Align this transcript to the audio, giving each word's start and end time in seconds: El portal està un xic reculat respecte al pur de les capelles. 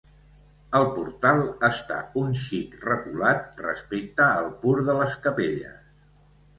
El 0.79 0.85
portal 0.95 1.41
està 1.67 1.99
un 2.23 2.33
xic 2.45 2.75
reculat 2.87 3.65
respecte 3.69 4.31
al 4.43 4.53
pur 4.67 4.77
de 4.93 5.01
les 5.05 5.23
capelles. 5.29 6.23